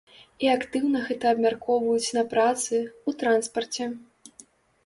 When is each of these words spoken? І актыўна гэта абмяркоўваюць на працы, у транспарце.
І 0.45 0.47
актыўна 0.53 1.01
гэта 1.09 1.25
абмяркоўваюць 1.37 2.13
на 2.17 2.23
працы, 2.33 2.81
у 3.11 3.15
транспарце. 3.25 3.93